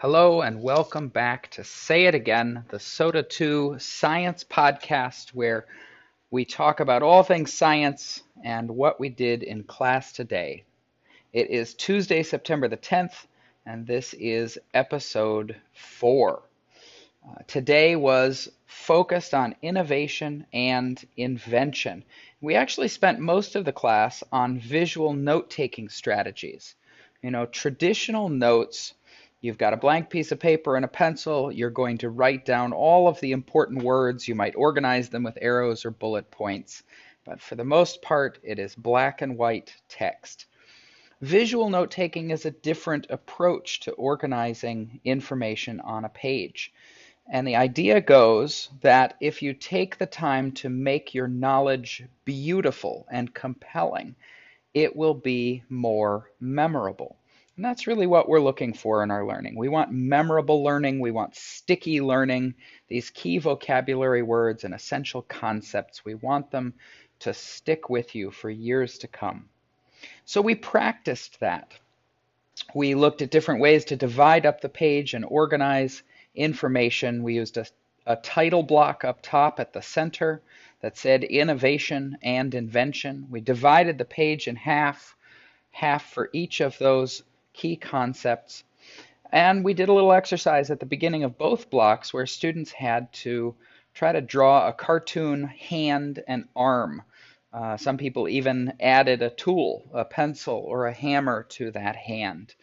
[0.00, 5.66] Hello and welcome back to Say It Again, the Soda 2 science podcast where
[6.30, 10.62] we talk about all things science and what we did in class today.
[11.32, 13.26] It is Tuesday, September the 10th,
[13.66, 16.42] and this is episode 4.
[17.28, 22.04] Uh, today was focused on innovation and invention.
[22.40, 26.76] We actually spent most of the class on visual note taking strategies.
[27.20, 28.94] You know, traditional notes
[29.40, 31.52] You've got a blank piece of paper and a pencil.
[31.52, 34.26] You're going to write down all of the important words.
[34.26, 36.82] You might organize them with arrows or bullet points.
[37.24, 40.46] But for the most part, it is black and white text.
[41.20, 46.72] Visual note taking is a different approach to organizing information on a page.
[47.30, 53.06] And the idea goes that if you take the time to make your knowledge beautiful
[53.12, 54.16] and compelling,
[54.74, 57.17] it will be more memorable.
[57.58, 59.56] And that's really what we're looking for in our learning.
[59.56, 62.54] We want memorable learning, we want sticky learning,
[62.86, 66.04] these key vocabulary words and essential concepts.
[66.04, 66.74] We want them
[67.18, 69.48] to stick with you for years to come.
[70.24, 71.74] So we practiced that.
[72.76, 76.04] We looked at different ways to divide up the page and organize
[76.36, 77.24] information.
[77.24, 77.66] We used a,
[78.06, 80.42] a title block up top at the center
[80.80, 83.26] that said innovation and invention.
[83.28, 85.16] We divided the page in half,
[85.72, 87.24] half for each of those
[87.58, 88.62] key concepts.
[89.32, 93.12] And we did a little exercise at the beginning of both blocks where students had
[93.24, 93.54] to
[93.92, 97.02] try to draw a cartoon hand and arm.
[97.52, 102.54] Uh, some people even added a tool, a pencil, or a hammer to that hand.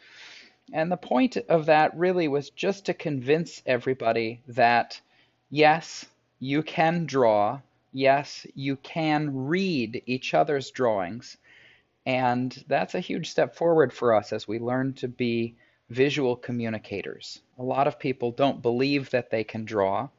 [0.72, 5.02] And the point of that really was just to convince everybody that
[5.50, 6.06] yes,
[6.40, 7.60] you can draw,
[7.92, 11.38] yes, you can read each other's drawings,
[12.06, 15.56] and that's a huge step forward for us as we learn to be
[15.90, 17.42] visual communicators.
[17.58, 20.10] A lot of people don't believe that they can draw,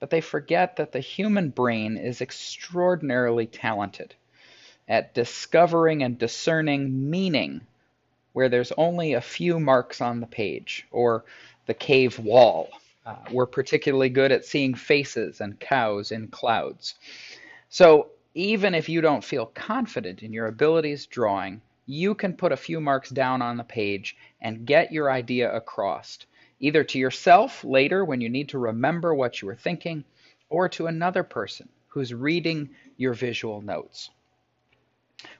[0.00, 4.14] but they forget that the human brain is extraordinarily talented
[4.88, 7.60] at discovering and discerning meaning
[8.32, 11.24] where there's only a few marks on the page or
[11.66, 12.70] the cave wall.
[13.04, 16.94] Uh, we're particularly good at seeing faces and cows in clouds.
[17.68, 22.56] So even if you don't feel confident in your abilities drawing, you can put a
[22.56, 26.18] few marks down on the page and get your idea across,
[26.58, 30.04] either to yourself later when you need to remember what you were thinking,
[30.48, 34.10] or to another person who's reading your visual notes.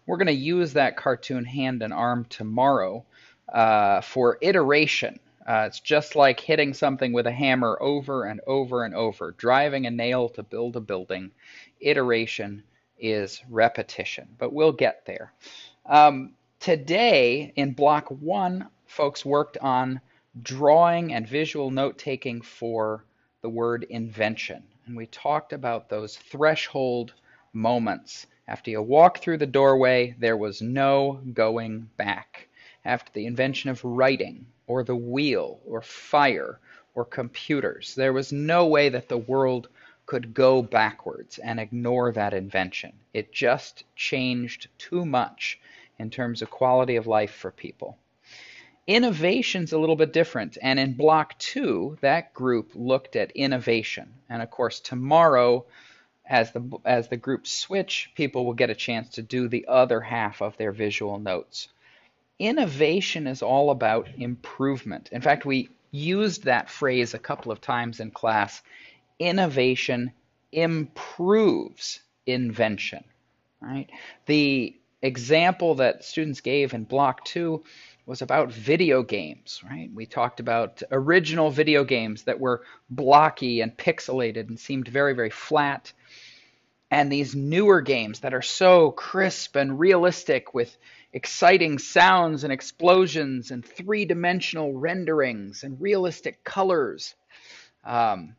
[0.06, 3.04] We're going to use that cartoon hand and arm tomorrow
[3.52, 5.19] uh, for iteration.
[5.47, 9.86] Uh, it's just like hitting something with a hammer over and over and over, driving
[9.86, 11.31] a nail to build a building.
[11.81, 12.62] Iteration
[13.02, 15.32] is repetition, but we'll get there.
[15.84, 20.00] Um, today, in block one, folks worked on
[20.42, 23.04] drawing and visual note taking for
[23.42, 24.62] the word invention.
[24.86, 27.12] And we talked about those threshold
[27.52, 28.26] moments.
[28.48, 32.48] After you walk through the doorway, there was no going back.
[32.84, 36.58] After the invention of writing, or the wheel, or fire,
[36.94, 39.69] or computers, there was no way that the world
[40.06, 42.92] could go backwards and ignore that invention.
[43.14, 45.60] It just changed too much
[45.98, 47.96] in terms of quality of life for people.
[48.86, 54.12] Innovation's a little bit different, and in block two, that group looked at innovation.
[54.28, 55.64] And of course, tomorrow,
[56.26, 60.00] as the as the groups switch, people will get a chance to do the other
[60.00, 61.69] half of their visual notes.
[62.40, 65.10] Innovation is all about improvement.
[65.12, 68.62] In fact, we used that phrase a couple of times in class
[69.22, 70.12] innovation
[70.50, 73.05] improves invention.
[73.60, 73.88] Right?
[74.27, 77.62] The example that students gave in block two
[78.05, 79.88] was about video games, right?
[79.94, 85.31] We talked about original video games that were blocky and pixelated and seemed very, very
[85.31, 85.93] flat.
[86.91, 90.76] And these newer games that are so crisp and realistic with
[91.12, 97.14] exciting sounds and explosions and three dimensional renderings and realistic colors.
[97.85, 98.35] Um,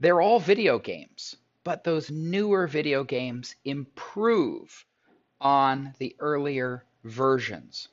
[0.00, 4.84] they're all video games, but those newer video games improve
[5.40, 7.88] on the earlier versions.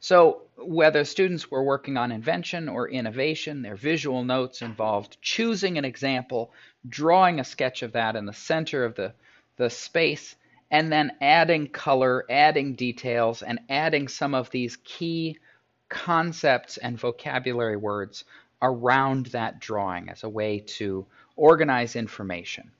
[0.00, 5.84] So, whether students were working on invention or innovation, their visual notes involved choosing an
[5.84, 6.52] example,
[6.88, 9.14] drawing a sketch of that in the center of the,
[9.56, 10.36] the space,
[10.70, 15.38] and then adding color, adding details, and adding some of these key
[15.88, 18.24] concepts and vocabulary words
[18.62, 21.06] around that drawing as a way to
[21.36, 22.70] organize information.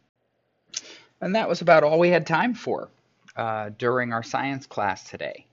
[1.21, 2.89] And that was about all we had time for
[3.37, 5.47] uh, during our science class today.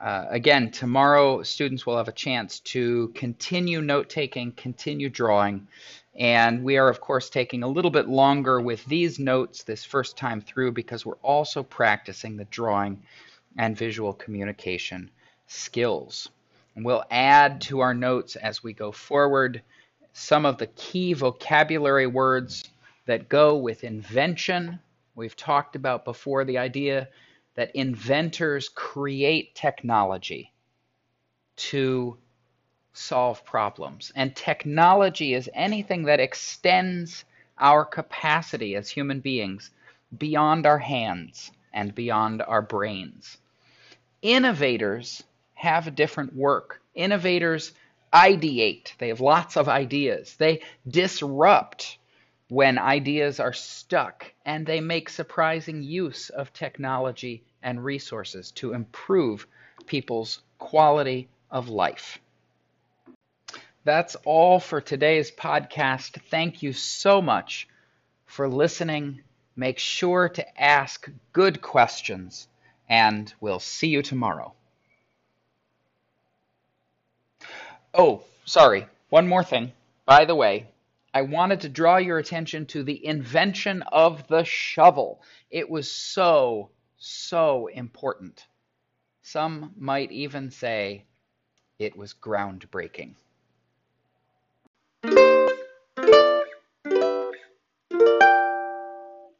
[0.00, 5.66] Uh, again, tomorrow students will have a chance to continue note taking, continue drawing,
[6.14, 10.16] and we are, of course, taking a little bit longer with these notes this first
[10.16, 13.02] time through because we're also practicing the drawing
[13.56, 15.10] and visual communication
[15.46, 16.28] skills.
[16.84, 19.62] We'll add to our notes as we go forward
[20.12, 22.64] some of the key vocabulary words
[23.06, 24.80] that go with invention.
[25.14, 27.08] We've talked about before the idea
[27.54, 30.52] that inventors create technology
[31.56, 32.16] to
[32.92, 34.12] solve problems.
[34.14, 37.24] And technology is anything that extends
[37.58, 39.70] our capacity as human beings
[40.16, 43.38] beyond our hands and beyond our brains.
[44.22, 45.22] Innovators
[45.58, 46.80] have different work.
[46.94, 47.72] Innovators
[48.14, 50.36] ideate, they have lots of ideas.
[50.36, 51.98] They disrupt
[52.48, 59.46] when ideas are stuck, and they make surprising use of technology and resources to improve
[59.86, 62.18] people's quality of life.
[63.84, 66.22] That's all for today's podcast.
[66.30, 67.68] Thank you so much
[68.26, 69.22] for listening.
[69.56, 72.46] Make sure to ask good questions,
[72.88, 74.54] and we'll see you tomorrow.
[77.94, 78.86] Oh, sorry.
[79.08, 79.72] One more thing.
[80.04, 80.66] By the way,
[81.14, 85.22] I wanted to draw your attention to the invention of the shovel.
[85.50, 88.46] It was so, so important.
[89.22, 91.04] Some might even say
[91.78, 93.14] it was groundbreaking.